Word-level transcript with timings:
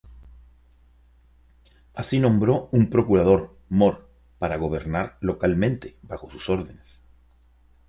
Así, 1.93 2.19
nombró 2.19 2.69
un 2.71 2.89
procurador-mor 2.89 4.09
para 4.39 4.55
gobernar 4.57 5.19
localmente, 5.21 5.95
bajo 6.01 6.27
sus 6.31 6.49
órdenes. 6.49 7.03